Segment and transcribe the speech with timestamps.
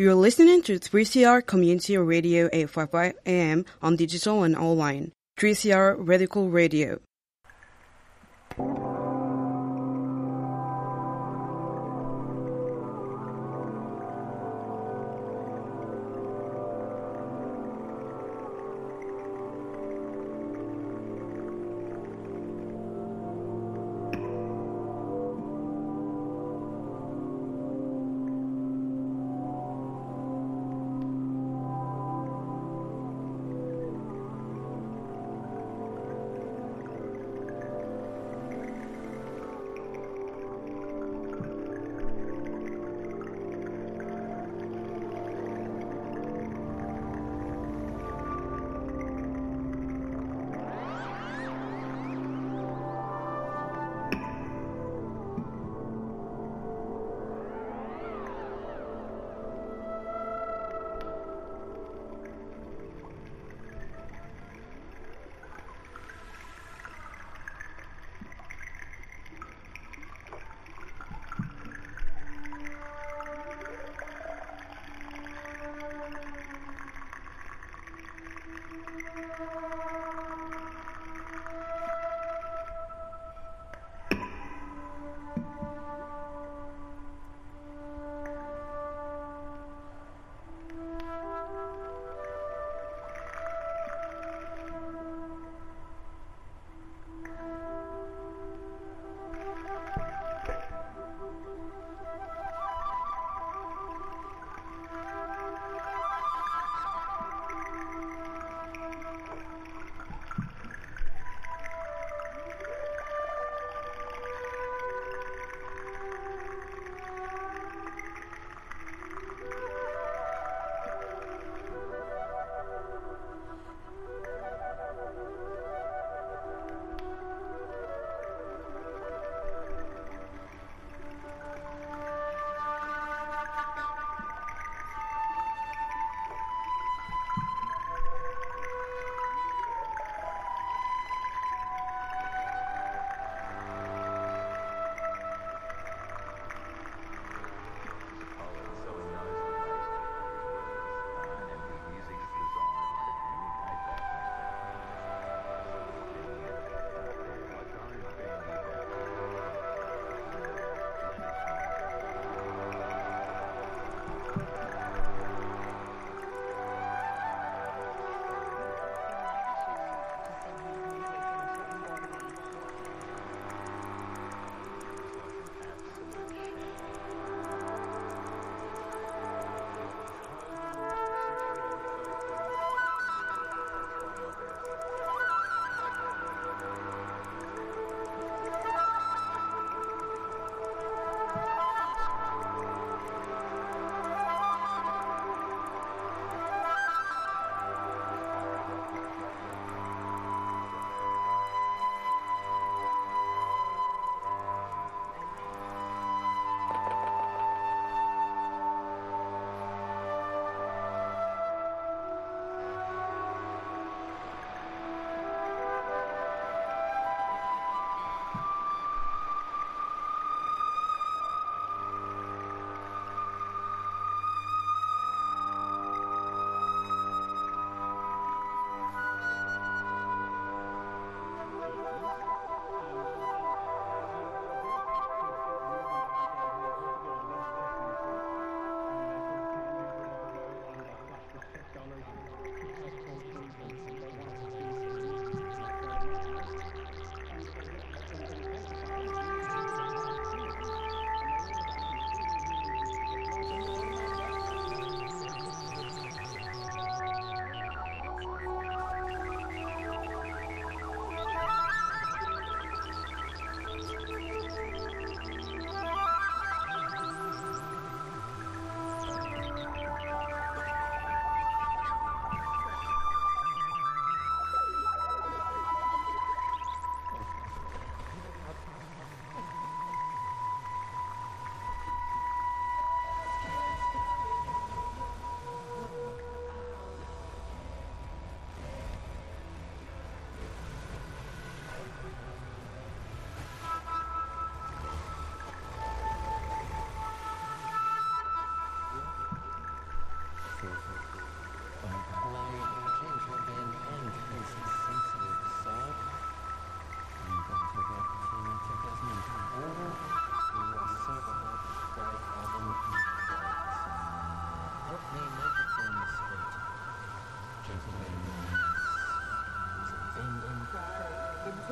[0.00, 5.12] You're listening to 3CR Community Radio 855 AM on digital and online.
[5.38, 7.00] 3CR Radical Radio.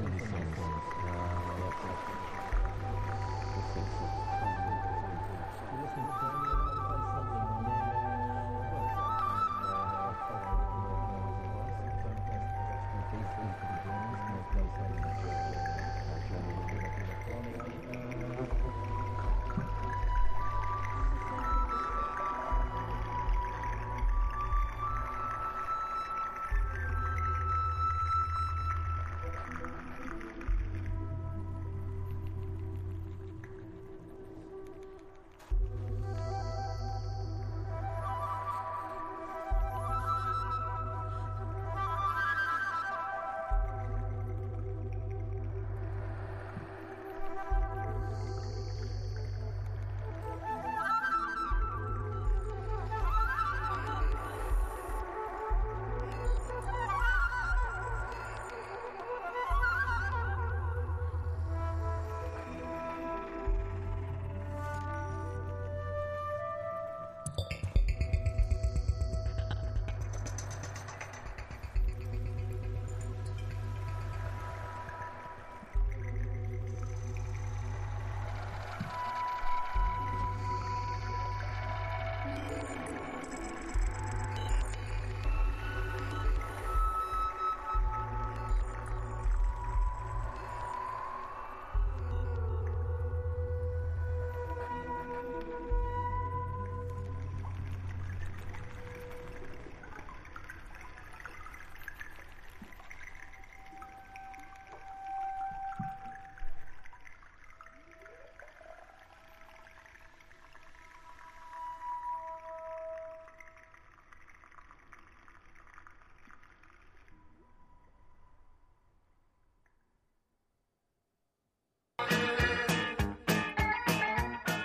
[0.00, 0.29] Thank you.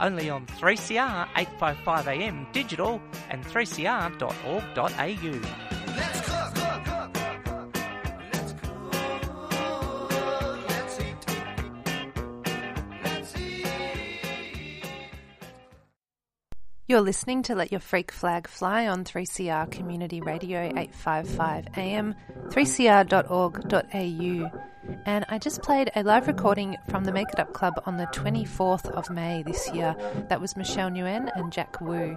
[0.00, 5.65] only on 3CR 855am digital and 3cr.org.au.
[16.96, 22.14] You're listening to Let Your Freak Flag Fly on 3CR Community Radio 855 AM,
[22.46, 24.50] 3cr.org.au.
[25.04, 28.06] And I just played a live recording from the Make It Up Club on the
[28.06, 29.94] 24th of May this year.
[30.30, 31.92] That was Michelle Nguyen and Jack Wu.
[31.92, 32.16] I'm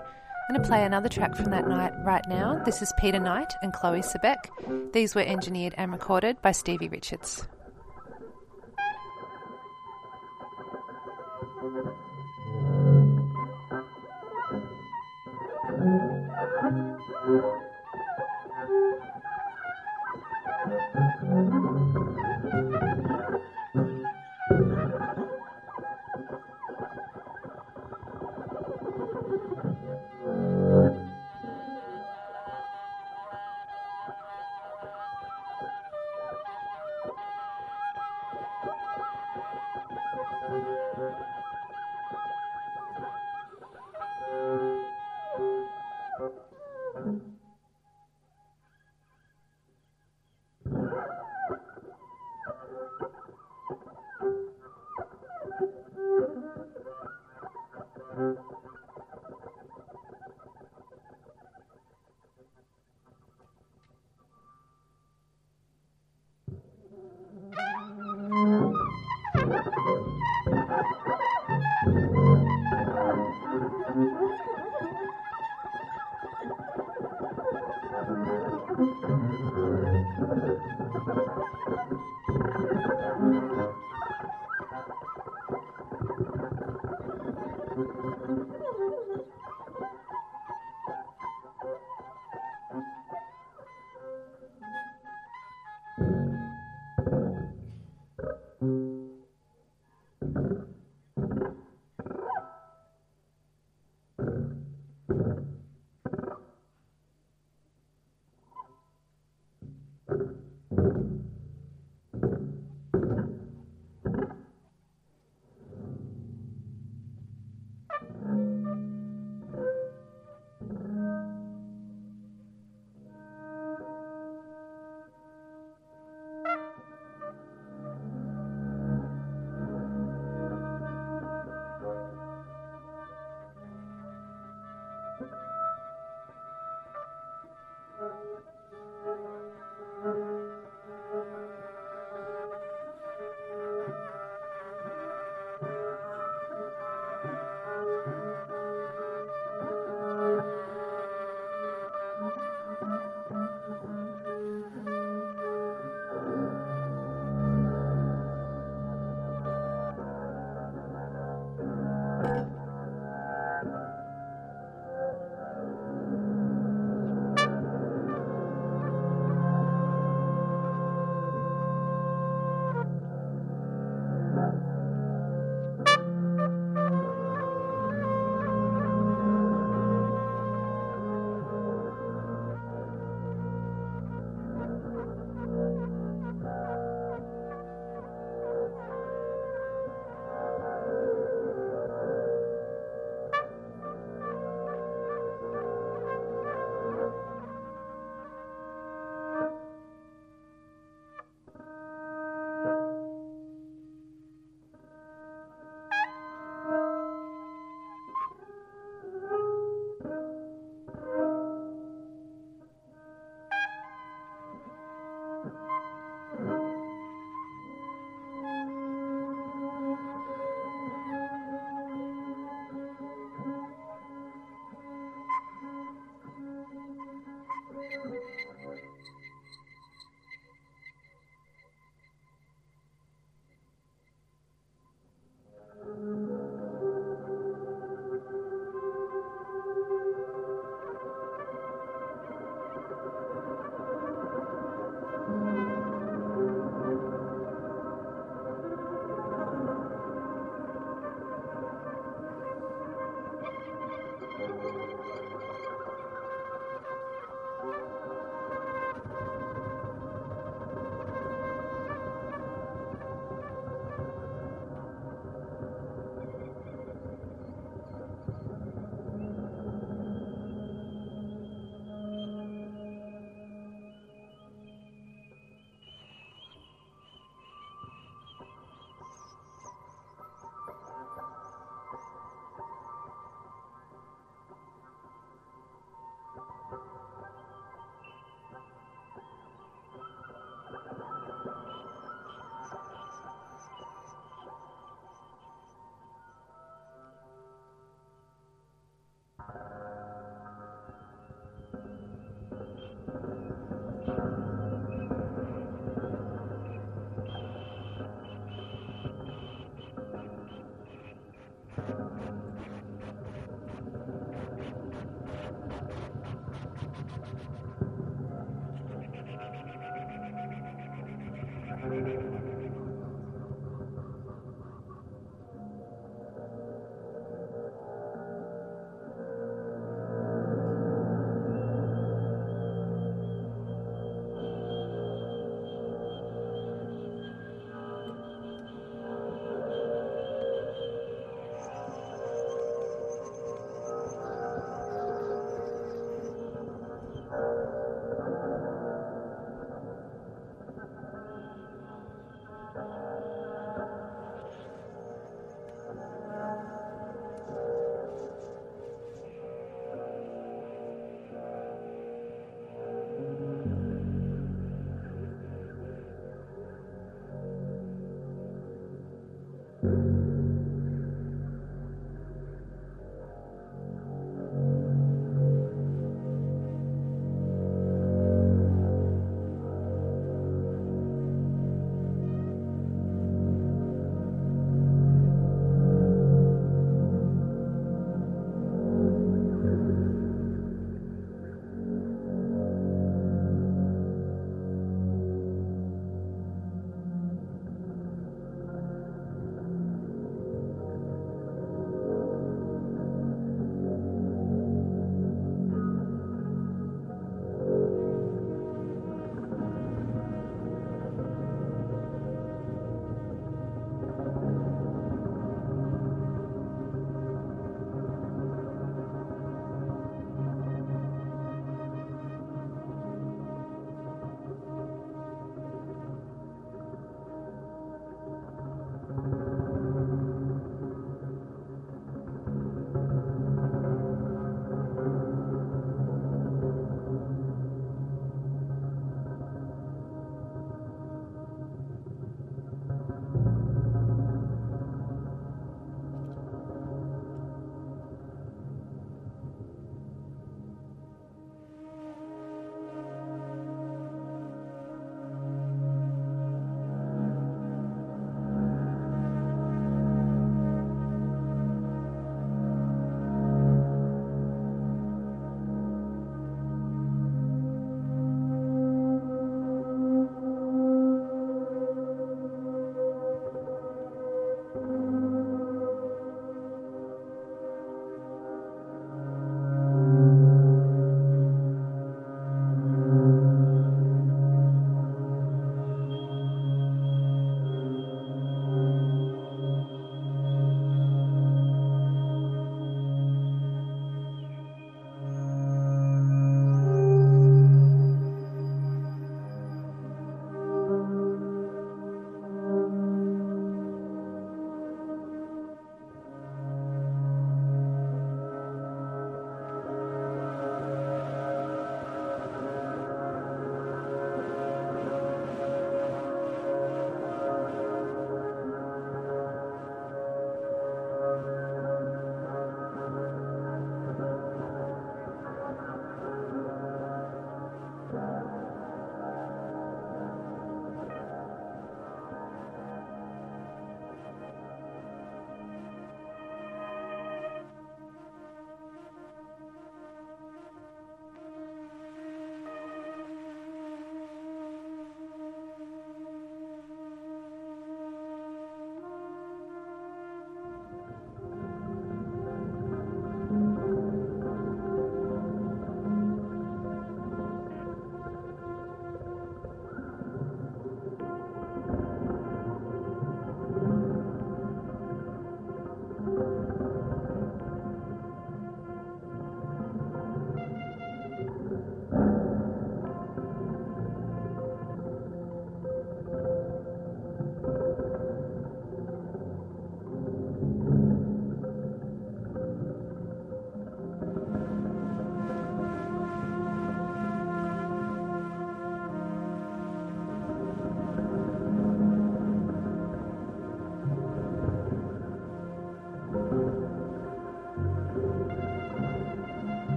[0.49, 2.63] going to play another track from that night right now.
[2.63, 4.93] This is Peter Knight and Chloe Sebeck.
[4.93, 7.49] These were engineered and recorded by Stevie Richards.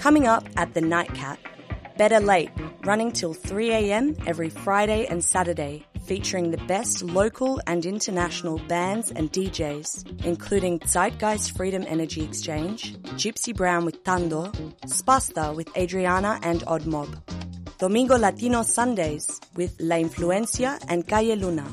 [0.00, 1.36] Coming up at the Nightcat,
[1.98, 2.48] Better Late,
[2.84, 9.30] running till 3am every Friday and Saturday, featuring the best local and international bands and
[9.30, 14.46] DJs, including Zeitgeist Freedom Energy Exchange, Gypsy Brown with Tando,
[14.86, 17.14] Spasta with Adriana and Odd Mob,
[17.76, 21.66] Domingo Latino Sundays with La Influencia and Calle Luna.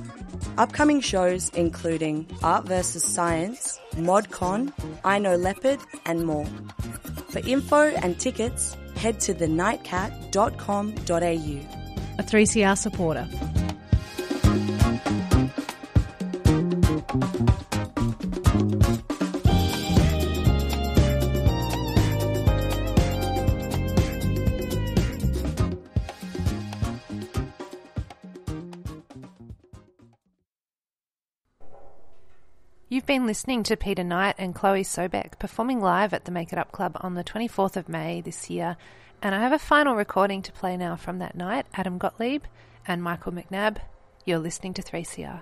[0.57, 3.05] Upcoming shows including Art vs.
[3.05, 4.73] Science, ModCon,
[5.05, 6.45] I Know Leopard, and more.
[7.37, 12.17] For info and tickets, head to thenightcat.com.au.
[12.17, 13.27] A 3CR supporter.
[33.07, 36.73] Been listening to Peter Knight and Chloe Sobek performing live at the Make It Up
[36.73, 38.75] Club on the 24th of May this year.
[39.21, 42.43] And I have a final recording to play now from that night Adam Gottlieb
[42.85, 43.77] and Michael McNabb.
[44.25, 45.41] You're listening to 3CR.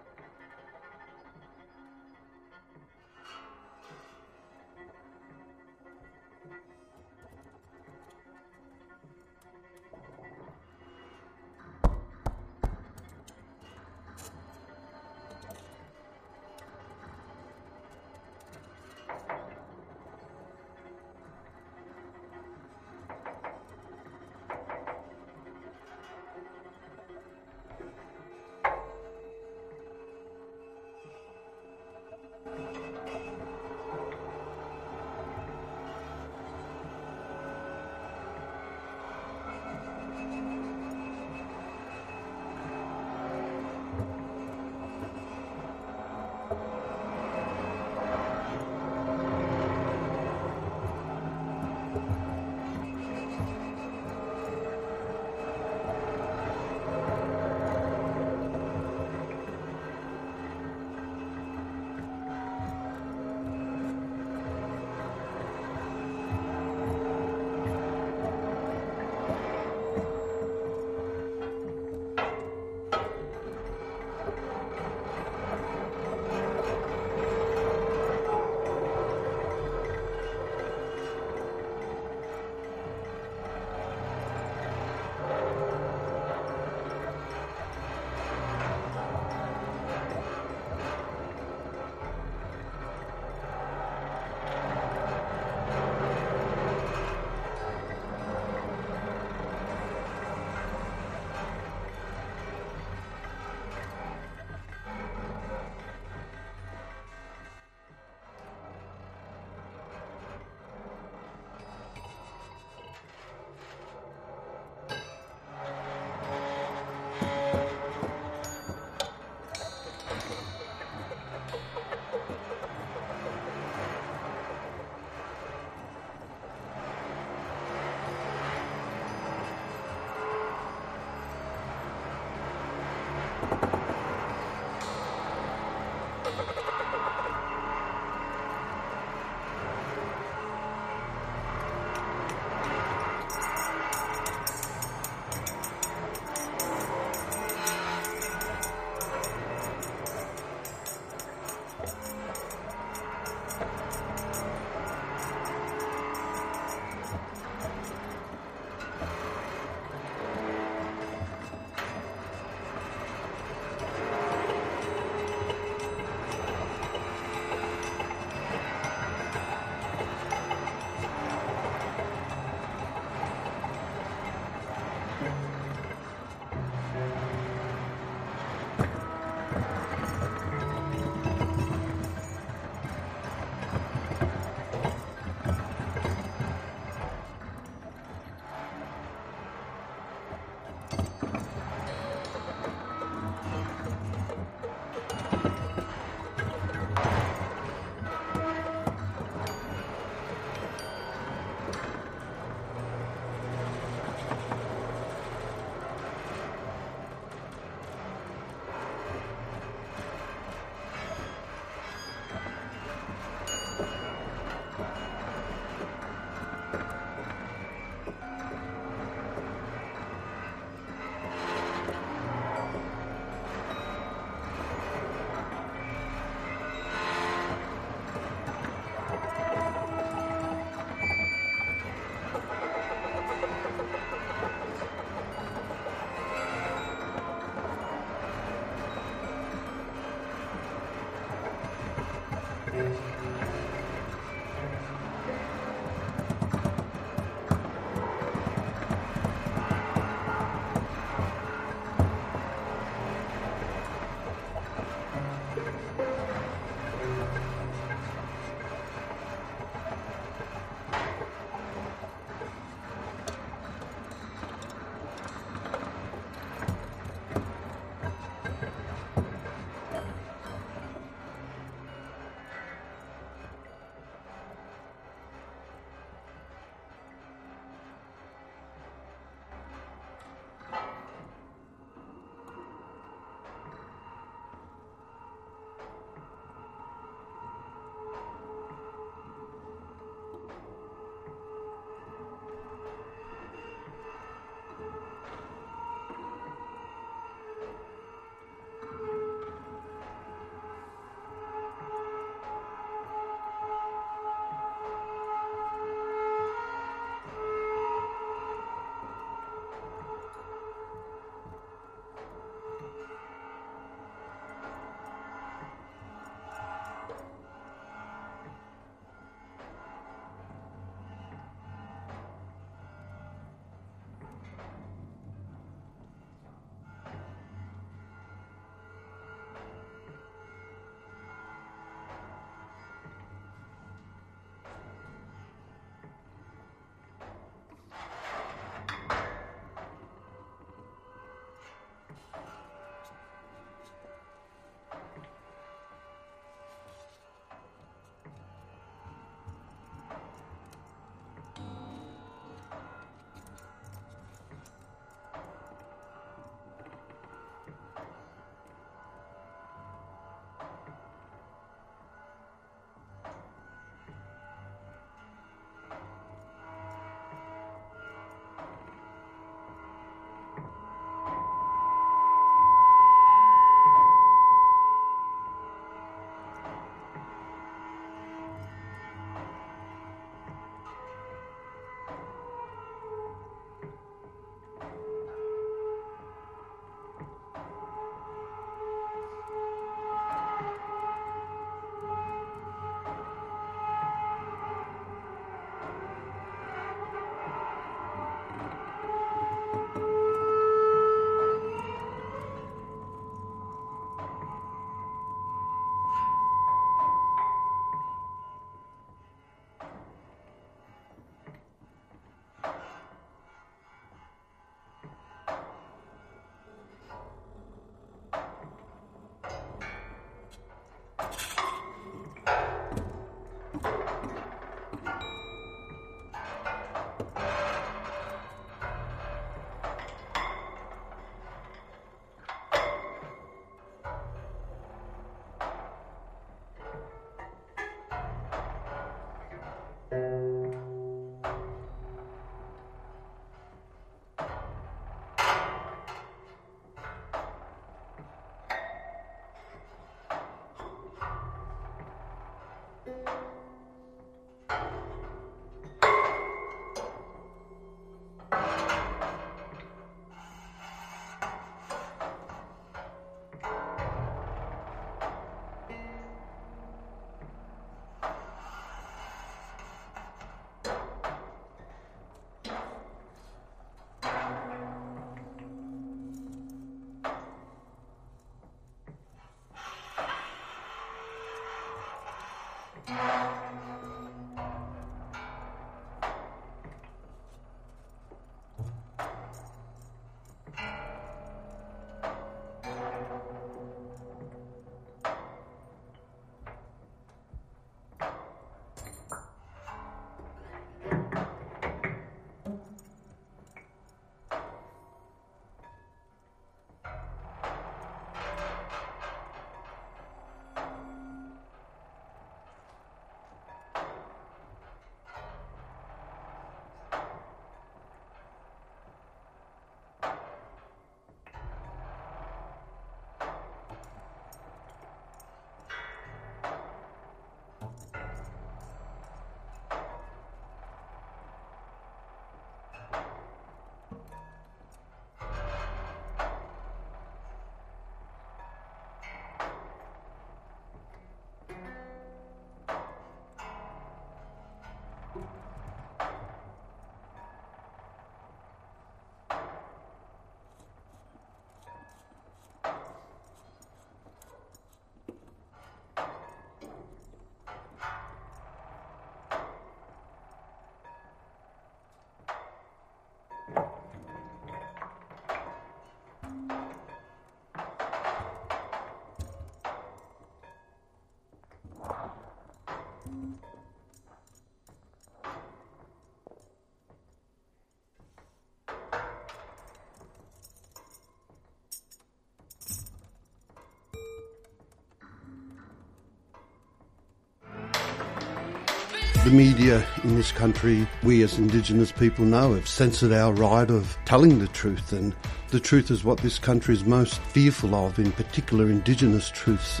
[589.46, 594.18] The media in this country, we as Indigenous people know, have censored our right of
[594.24, 595.36] telling the truth, and
[595.68, 600.00] the truth is what this country is most fearful of, in particular Indigenous truths.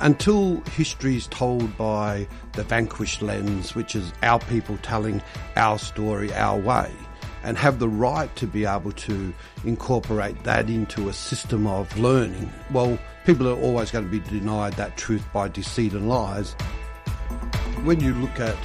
[0.00, 5.22] Until history is told by the vanquished lens, which is our people telling
[5.56, 6.92] our story our way,
[7.42, 9.32] and have the right to be able to
[9.64, 14.74] incorporate that into a system of learning, well, people are always going to be denied
[14.74, 16.54] that truth by deceit and lies.
[17.84, 18.56] When you look at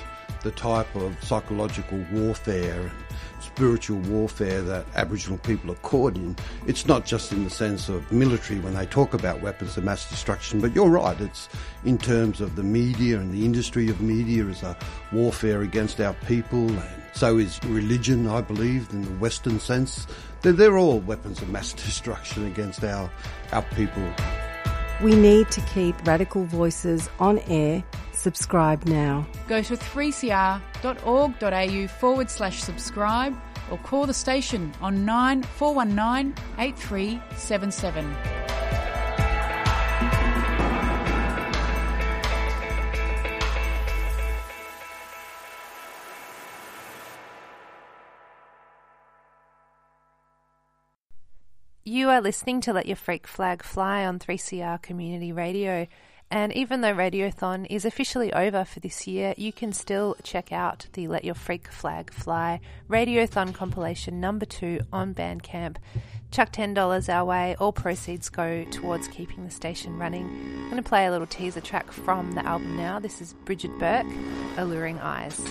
[0.43, 2.91] the type of psychological warfare and
[3.39, 6.35] spiritual warfare that Aboriginal people are caught in,
[6.67, 10.07] it's not just in the sense of military when they talk about weapons of mass
[10.07, 11.49] destruction, but you're right, it's
[11.83, 14.77] in terms of the media and the industry of media as a
[15.11, 20.05] warfare against our people, and so is religion, I believe, in the Western sense.
[20.43, 23.09] They're, they're all weapons of mass destruction against our,
[23.51, 24.13] our people.
[25.01, 27.83] We need to keep radical voices on air.
[28.13, 29.27] Subscribe now.
[29.47, 33.35] Go to 3cr.org.au forward slash subscribe
[33.69, 38.56] or call the station on 9419 8377.
[51.97, 55.87] You are listening to Let Your Freak Flag Fly on 3CR Community Radio.
[56.29, 60.85] And even though Radiothon is officially over for this year, you can still check out
[60.93, 65.77] the Let Your Freak Flag Fly Radiothon compilation number two on Bandcamp.
[66.29, 70.25] Chuck $10 our way, all proceeds go towards keeping the station running.
[70.25, 72.99] I'm going to play a little teaser track from the album now.
[72.99, 74.05] This is Bridget Burke,
[74.57, 75.41] Alluring Eyes.